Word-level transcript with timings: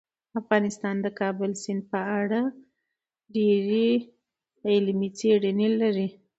افغانستان 0.39 0.95
د 1.01 1.07
کابل 1.19 1.51
سیند 1.63 1.81
په 1.91 1.99
اړه 2.21 2.41
ډېرې 3.35 3.87
علمي 4.73 5.09
څېړنې 5.17 5.69
لري. 5.81 6.07